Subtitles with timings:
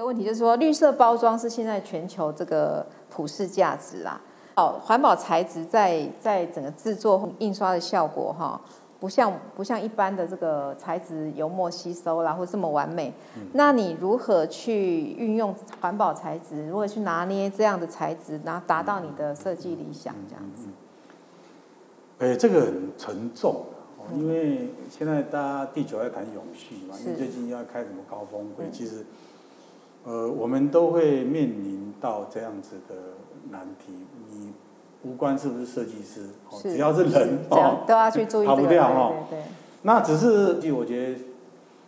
[0.00, 4.20] 个问题就是说，绿色包装是现在全球这个普世价值啦。
[4.56, 8.60] 哦，环保材质在在整个制作印刷的效果哈，
[8.98, 13.12] 不像不像一般的这个材质油墨吸收啦，或这么完美。
[13.52, 16.68] 那你如何去运用环保材质？
[16.68, 20.66] 如何去拿捏这样的材质，然后达到你的设计理想这样子？
[22.18, 29.06] 哎，这个很沉重的，因为现在大家地球在谈永续嘛，因为最近要开什么高峰会，其实，
[30.04, 32.94] 呃，我们都会面临到这样子的
[33.50, 33.92] 难题。
[34.28, 34.52] 你
[35.02, 36.28] 无关是不是设计师，
[36.62, 39.12] 只要是人哦，都要去注意跑不掉哈。
[39.28, 39.44] 对对。
[39.82, 41.18] 那只是，就我觉得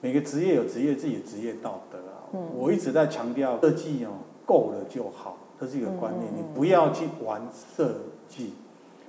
[0.00, 2.28] 每个职业有职业自己的职业道德啊。
[2.32, 2.40] 嗯。
[2.54, 4.10] 我一直在强调设计哦，
[4.46, 6.32] 够了就好，这是一个观念。
[6.34, 7.42] 你不要去玩
[7.76, 7.94] 设
[8.28, 8.54] 计。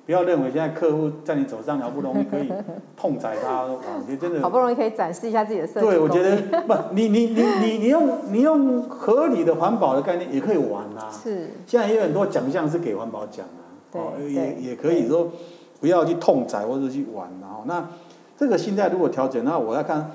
[0.10, 2.52] 不要认为现在客户在你手上好不容易可以
[2.98, 5.86] 痛宰他，我觉得真的 好不容易可以展示一下自己的设计。
[5.86, 6.36] 对，我觉得
[6.66, 11.12] 不，你你你你你用你用合理的环保的概念也可以玩啊。
[11.12, 11.52] 是。
[11.68, 15.32] 现在也有很多奖项是给环保奖啊，哦，也也可以说
[15.80, 17.88] 不要去痛宰或者去玩然后那
[18.36, 20.10] 这个心态如果调整，那我要看，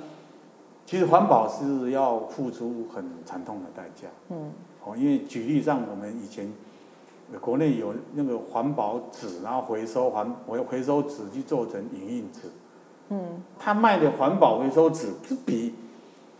[0.85, 4.09] 其实环保是要付出很惨痛的代价。
[4.31, 4.51] 嗯。
[4.85, 6.53] 哦，因为举例上我们以前。
[7.41, 12.41] 国内有那个环保纸，然后回收环回回收纸去做成影印纸。
[13.09, 15.75] 嗯，他卖的环保回收纸是比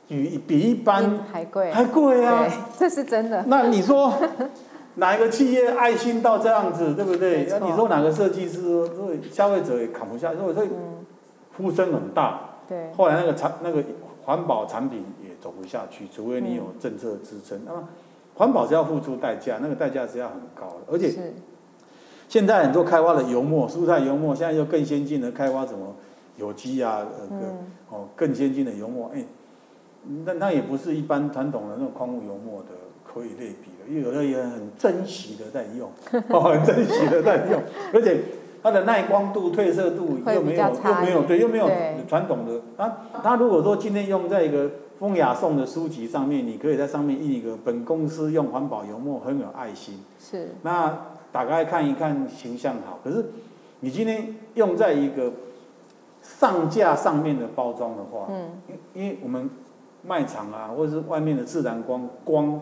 [0.09, 2.47] 比比一般还贵，还贵啊！
[2.79, 3.45] 这是真的。
[3.49, 4.13] 那你说
[4.97, 7.47] 哪一个企业爱心到这样子，对不对？
[7.51, 8.89] 那你说哪个设计师，
[9.33, 10.69] 消费者也扛不下，所以
[11.57, 12.41] 呼声很大。
[12.69, 12.91] 对。
[12.97, 13.83] 后来那个产那个
[14.25, 17.61] 环保产品也走不下去，除非你有政策支撑。
[17.67, 17.89] 那么。
[18.35, 21.13] 环保是要付出代价，那个代价是要很高的，而且
[22.29, 25.95] 现在很多开发的油墨、蔬菜油墨，现在又更先进的开发什么
[26.37, 27.39] 有机啊，呃，
[27.91, 29.25] 哦，更先进的油墨，哎，
[30.25, 32.71] 那那也不是一般传统的那种矿物油墨的
[33.05, 35.89] 可以类比的，因为有的也很珍惜的在用，
[36.31, 37.63] 哦，很珍惜的在用，
[37.93, 38.21] 而且
[38.65, 41.71] 它的耐光度、褪色度又没有又没有对又没有
[42.09, 44.69] 传统的，它它如果说今天用在一个。
[44.97, 49.99] 风雅颂的书籍上面，你可以在上面印一个本公司用环保油墨，很有爱心。
[50.21, 50.51] 是。
[50.63, 53.01] 那打开看一看，形象好。
[53.03, 53.27] 可是
[53.81, 55.33] 你今天用在一个
[56.23, 59.51] 上架上面的包装的话，嗯，因因为我们
[60.07, 62.61] 卖场啊，或者是外面的自然光光，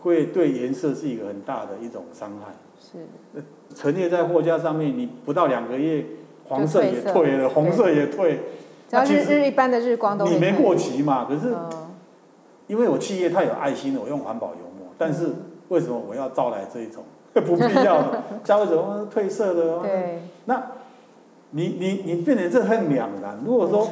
[0.00, 2.54] 会对颜色是一个很大的一种伤害。
[2.80, 3.42] 是。
[3.74, 6.04] 陈列在货架上面，你不到两个月，
[6.44, 8.40] 黄色也退了，红色也退。
[8.90, 11.26] 那日日一般的日光都你没过期嘛？
[11.28, 11.54] 可是，
[12.66, 14.88] 因为我企业太有爱心了，我用环保油墨。
[14.96, 15.28] 但是
[15.68, 18.22] 为什么我要招来这一种 不必要的？
[18.44, 19.82] 消费者褪色了。
[19.82, 20.22] 对。
[20.46, 20.62] 那，
[21.50, 23.38] 你你你变成这很两难。
[23.44, 23.88] 如果说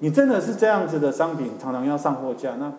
[0.00, 2.72] 你真的是这样子的商品，常常要上货架，那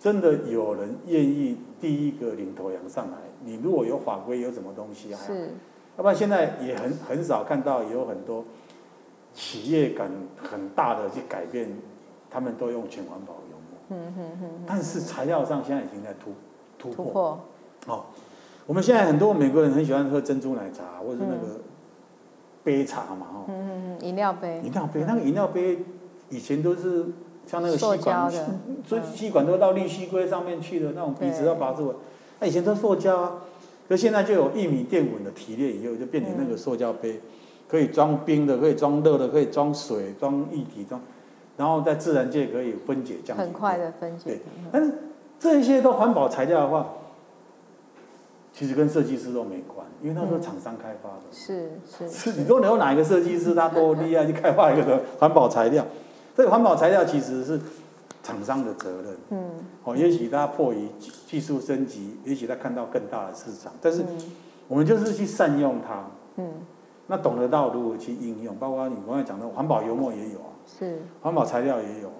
[0.00, 3.18] 真的有人愿意第一个领头羊上来。
[3.44, 5.20] 你如果有法规有什么东西啊？
[5.24, 5.50] 是。
[5.96, 8.44] 要不然现在也很很少看到有很多。
[9.32, 11.70] 企业敢很大的去改变，
[12.28, 13.78] 他们都用全环保油墨。
[13.90, 14.50] 嗯嗯嗯。
[14.66, 16.32] 但是材料上现在已经在突
[16.76, 17.38] 突破。
[17.86, 18.06] 哦，
[18.66, 21.60] 我们现在很多美国人很喜欢喝珍珠奶茶，或者是那个
[22.64, 23.44] 杯茶嘛，哈。
[23.46, 24.60] 嗯嗯嗯，饮料杯。
[24.64, 25.78] 饮料杯，那个饮料杯
[26.28, 27.06] 以前都是
[27.50, 28.32] 像那个吸管，
[28.86, 31.96] 所以吸管都到绿吸龟上面去的那种鼻子要拔出来。
[32.38, 33.32] 那以前都塑胶啊，
[33.88, 37.20] 可现在就有玉米淀粉的提炼以后，就变成那个塑胶杯。
[37.68, 41.00] 可以装冰的，可以装热的，可以装水、装液体、装，
[41.56, 43.42] 然后在自然界可以分解降解。
[43.44, 44.24] 很快的分解。
[44.30, 44.40] 对，
[44.72, 44.92] 但是
[45.38, 46.88] 这些都环保材料的话，
[48.52, 51.22] 其实跟设计师都没关，因为那是厂商开发的。
[51.30, 51.70] 是
[52.08, 52.32] 是。
[52.32, 55.86] 是，你说有哪一个设计师他多厉害 去开发一个环保材料？
[56.40, 57.60] 这个环保材料其实是
[58.22, 59.16] 厂商的责任。
[59.28, 59.50] 嗯。
[59.84, 60.88] 哦，也许他迫于
[61.26, 64.02] 技术升级，也许他看到更大的市场，但是
[64.66, 66.06] 我们就是去善用它。
[66.36, 66.50] 嗯。
[67.08, 72.10] 那懂得到如何去应用，包括你刚才讲的环保油墨也有啊，是环保材料也有，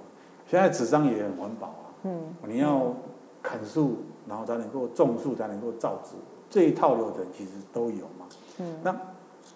[0.46, 1.84] 现在纸张也很环保啊。
[2.02, 2.94] 嗯，你要
[3.42, 3.96] 砍树，
[4.28, 6.16] 然后才能够种树，才能够造纸，
[6.50, 8.26] 这一套流程其实都有嘛。
[8.58, 8.94] 嗯，那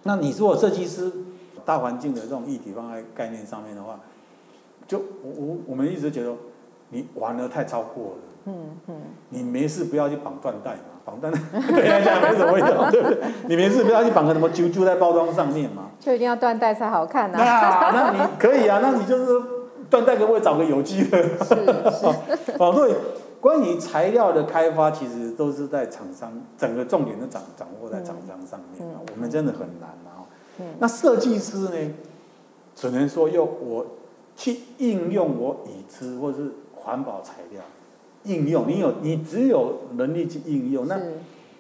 [0.05, 1.13] 那你做设计师
[1.67, 3.99] 大环境的这种议题放在概念上面的话，
[4.87, 6.33] 就我我我们一直觉得
[6.91, 8.19] 你玩的太超过了。
[8.47, 8.55] 嗯
[8.89, 8.95] 嗯，
[9.31, 10.79] 你没事不要去绑缎带嘛。
[11.05, 11.39] 绑缎带，
[11.73, 13.19] 对啊，这样没什么味道，对不对？
[13.47, 15.91] 你没事不要去绑个什么揪揪在包装上面嘛。
[16.01, 17.39] 就一定要缎带才好看呐。
[17.39, 19.33] 那那你可以啊，那你就是
[19.91, 21.23] 缎带可不可以找个有机的？
[21.45, 22.53] 是是。
[22.59, 22.95] 哦，对，
[23.41, 29.01] 关于材料的开发，其实都是在厂商，整个重点都掌掌握在厂商上面啊。
[29.15, 30.25] 我们真的很难啊。
[30.59, 31.95] 嗯那设计师呢，
[32.75, 33.85] 只能说用我
[34.37, 37.63] 去应用我已知或是环保材料。
[38.25, 40.99] 应用，你有你只有能力去应用，那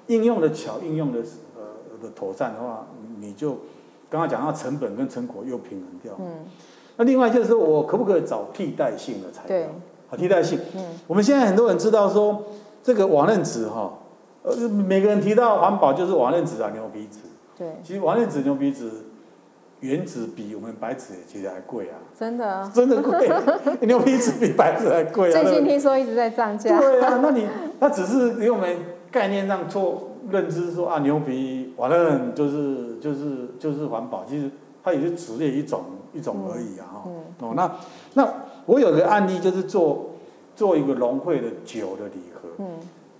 [0.06, 1.18] 应用的巧，应用的
[1.54, 2.86] 呃的妥善的话，
[3.20, 3.50] 你就
[4.08, 6.14] 刚刚讲到成本跟成果又平衡掉。
[6.18, 6.46] 嗯。
[6.96, 9.68] 那另外就是说我可不可以找替代性的材料？
[10.08, 10.58] 好，替代性。
[10.74, 10.98] 嗯。
[11.06, 12.44] 我们现在很多人知道说
[12.82, 13.98] 这个瓦楞纸哈，
[14.42, 17.18] 呃，每个人提到环保就是瓦楞纸啊，牛皮纸。
[17.58, 17.68] 对。
[17.82, 18.90] 其实瓦楞纸、牛皮纸。
[19.84, 22.00] 原子比我们白纸其实还贵啊！
[22.18, 23.30] 真的，真的贵，
[23.86, 25.42] 牛皮纸比白纸还贵啊！
[25.42, 26.78] 最近听说一直在涨价。
[26.78, 27.46] 对啊，那你
[27.80, 28.74] 那只是给我们
[29.10, 34.50] 概念上做认知说啊，牛皮完了就是就是就是环保，其实
[34.82, 35.82] 它也是纸类一种
[36.14, 36.88] 一种而已啊！
[37.04, 37.10] 哈
[37.40, 37.70] 哦，那
[38.14, 38.26] 那
[38.64, 40.12] 我有个案例就是做
[40.56, 42.66] 做一个融汇的酒的礼盒，嗯，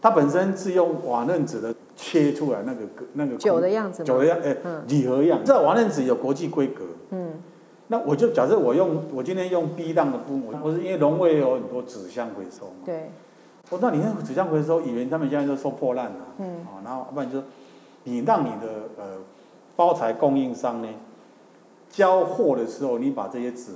[0.05, 1.75] 它本身是用瓦楞纸的。
[1.97, 2.81] 切出来那个
[3.13, 4.57] 那个酒的样子，酒的样，哎，
[4.89, 5.39] 礼盒样。
[5.45, 7.35] 知道瓦楞纸有国际规格，嗯，
[7.87, 13.11] 那我就假设我用我今天用 B 档的布，我是因为龙味有很多纸箱回收嘛，对。
[13.71, 17.41] 我那你那纸箱回收，以为他们现在都收破烂了，嗯，啊，然后不然就
[18.03, 18.67] 你让你的
[18.99, 19.19] 呃
[19.77, 20.89] 包材供应商呢
[21.89, 23.71] 交货的时候，你把这些纸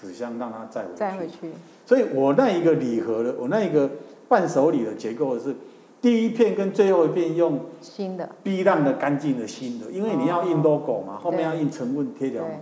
[0.00, 1.52] 纸箱让它再再回去。
[1.90, 3.90] 所以我那一个礼盒的，我那一个
[4.28, 5.52] 伴手礼的结构是。
[6.00, 12.54] 第一片跟最后一片用新的 B 浪的干净的新的，因为你要印 logo 嘛，后面要印成分贴条嘛。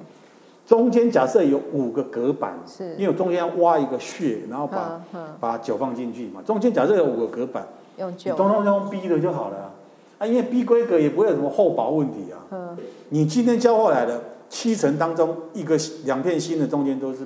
[0.66, 5.04] 中间假设有五个隔板，是，因为中间要挖一个穴，然后把
[5.38, 6.40] 把酒放进去嘛。
[6.42, 9.74] 中间假设有五个隔板，用酒，通通用 B 的就好了
[10.18, 12.40] 啊，因为 B 规格也不会有什么厚薄问题啊。
[12.50, 12.76] 嗯，
[13.10, 17.18] 你今天交过来的七层当中，一个两片新的中间都是。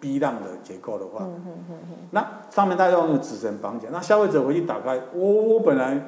[0.00, 1.26] B 浪的结构的话，
[2.12, 6.00] 那上面他用纸绳绑起来，那消费者回去打开，我我本来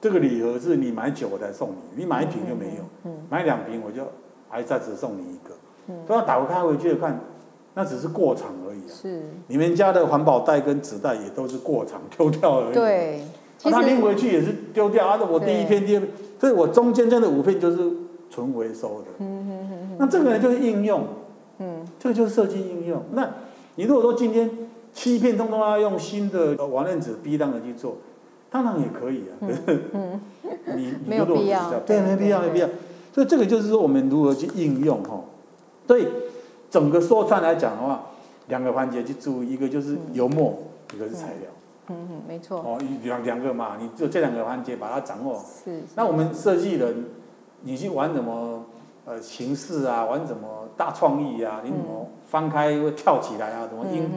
[0.00, 4.02] 这个礼盒是你买酒我才送你，你买一瓶就没有，买两瓶我就
[4.48, 5.54] 还再只送你一个，
[6.06, 7.20] 都要打开回去看，
[7.74, 8.92] 那只是过场而已啊。
[8.92, 12.74] 是，你们家的环保袋跟纸袋也都是过场丢掉而已。
[12.74, 13.22] 对，
[13.62, 15.18] 他拎回去也是丢掉啊。
[15.22, 16.10] 我第一片、第二片，
[16.40, 17.92] 所以我中间这的五片就是
[18.28, 19.06] 纯回收的。
[19.18, 21.04] 嗯嗯嗯那这个呢就是应用。
[21.58, 23.02] 嗯，这个就是设计应用。
[23.12, 23.30] 那
[23.76, 24.50] 你如果说今天
[24.92, 27.96] 欺骗通通要用新的网链子逼档的去做，
[28.50, 29.32] 当然也可以啊。
[29.92, 30.20] 嗯，
[30.76, 32.68] 你没有必要，对，没必要，没必要。
[33.12, 35.20] 所以这个就是说我们如何去应用哈。
[35.86, 36.06] 所以
[36.70, 38.06] 整个说穿来讲的话，
[38.48, 40.56] 两个环节去注意，一个就是油墨，
[40.94, 41.50] 一个是材料。
[41.88, 42.58] 嗯嗯，没错。
[42.58, 45.42] 哦，两两个嘛，你就这两个环节把它掌握。
[45.64, 45.82] 是。
[45.94, 47.04] 那我们设计人，
[47.62, 48.64] 你去玩什么？
[49.06, 51.60] 呃，形式啊，玩什么大创意啊？
[51.64, 53.68] 你怎么翻开会跳起来啊？
[53.70, 54.10] 什么音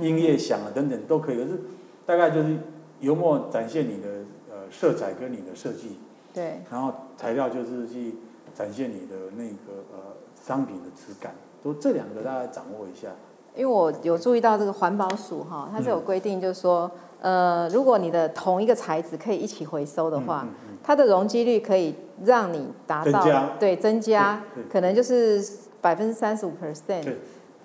[0.00, 1.36] 音乐响啊等等都可以。
[1.36, 1.60] 可是
[2.06, 2.56] 大概就是
[3.00, 4.08] 油墨展现你的
[4.48, 5.98] 呃色彩跟你的设计，
[6.32, 6.62] 对。
[6.70, 8.14] 然后材料就是去
[8.54, 13.08] 展现你的那个呃商品的质感，都这两个大家掌握一下。
[13.56, 16.88] 因为我有注意到这个环保署哈，它是有规定，就是说
[17.26, 20.46] 呃，如果你的同一个材质可以一起回收的话。
[20.88, 21.92] 它的容积率可以
[22.24, 23.26] 让你达到
[23.58, 24.40] 对增加，
[24.70, 25.44] 可能就是
[25.80, 27.12] 百分之三十五 percent，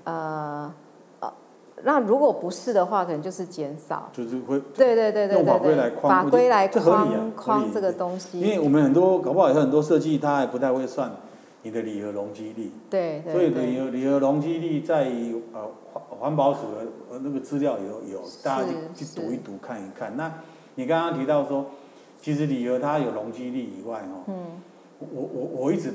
[0.06, 0.74] 呃
[1.20, 1.32] 呃，
[1.84, 8.40] 那如果不是的话，可能就是减少，就是会对对对对对对，法规来框框这个东西。
[8.40, 11.12] 因为我们很多搞不好有很多设计，他还不太会算
[11.64, 15.12] 你的礼盒容积率，对，所以礼盒礼盒容积率在
[15.54, 20.16] 呃环环保署的那个资料有有，大家去去读一读看一看。
[20.16, 20.32] 那
[20.76, 21.66] 你刚刚提到说。
[22.24, 24.62] 其实礼盒它有容积率以外哦，嗯，
[25.00, 25.92] 我我我一直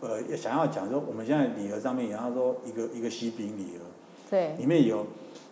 [0.00, 3.86] 呃想要讲说，我们现在礼盒上面，然后说一个一个锡饼礼盒，
[4.28, 5.06] 对，里面有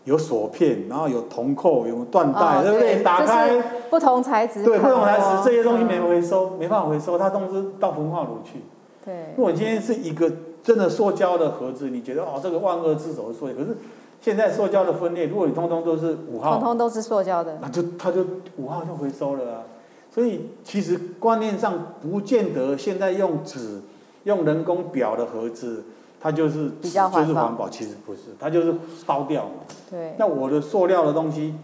[0.05, 3.03] 有锁片，然后有铜扣，有缎带，对不对？
[3.03, 8.61] 打开不同材质，对，不同材质这些东西没回收，没办法回收，它都是到焚化炉去。
[9.05, 10.31] 对，如果今天是一个
[10.63, 13.77] 真的塑胶的盒子，你觉得哦，这个万恶之首是塑胶，可是
[14.21, 18.25] 现在塑胶的分裂，如果你通通都是五号，通通都是塑胶的，那就它就
[18.57, 19.63] 五号就回收了啊。
[20.11, 23.81] 所以其实观念上不见得，现在用纸、
[24.25, 25.85] 用人工裱的盒子，
[26.21, 28.75] 它就是就是环保，其实不是，它就是
[29.07, 29.63] 烧掉嘛。
[29.89, 30.15] 对。
[30.19, 31.55] 那我的塑料的东西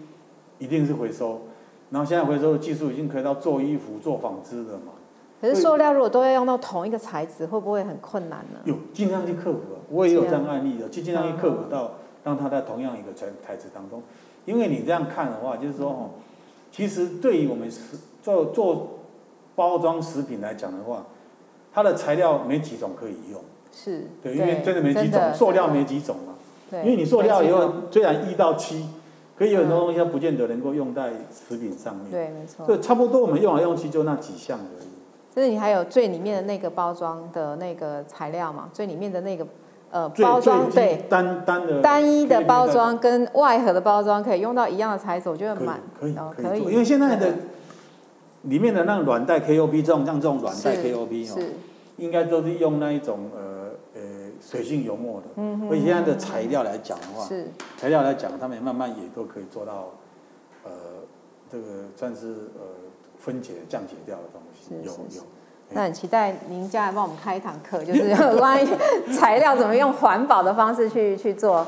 [0.59, 1.41] 一定是回收，
[1.91, 4.93] 然后现在回收的技术已经可以到做衣服、做纺织的嘛。
[5.41, 8.61] 可是塑料如果都要用到同一个材质，会不会很困难呢？
[8.65, 9.79] 有，尽量去克服啊。
[9.91, 11.93] 我也有这样案例的，就尽量去克服到
[12.25, 14.03] 让它在同样一个材材质当中。
[14.45, 16.11] 因为你这样看的话，就是说哦，
[16.73, 17.99] 其实对于我们食。
[18.25, 19.01] 做做
[19.55, 21.05] 包装食品来讲的话，
[21.75, 23.39] 它的材料没几种可以用，
[23.71, 26.33] 是对，因为真的没几种，塑料没几种嘛。
[26.71, 28.89] 对，因为你塑料以后虽然一到七，
[29.37, 32.11] 可以有很多东西它不见得能够用在食品上面。
[32.11, 32.65] 对，没错。
[32.65, 34.89] 所以差不多我们用来用去就那几项而已。
[35.35, 39.47] 就是你还有最里面的那个包装的那个材料嘛，最里面的那个
[39.91, 47.33] 呃包装对单单的单一的包装跟外盒的包装可以用到一样的材质，我觉得蛮可以可以，因为现在的
[48.43, 51.49] 里面的那个软袋 KOP 这种像这种软袋 KOP 哦，
[51.97, 54.01] 应该都是用那一种呃呃
[54.41, 57.47] 水性油墨的，嗯所以现在的材料来讲的话，是。
[57.77, 59.91] 材料来讲，他们慢慢也都可以做到
[60.65, 60.71] 呃
[61.51, 61.65] 这个
[61.97, 62.63] 算是呃
[63.25, 65.27] 分解降解掉的东西，有有。
[65.71, 68.69] 那很期待您将来帮我们开一堂课，就是 关于
[69.13, 71.67] 材料怎么用环保的方式去去做。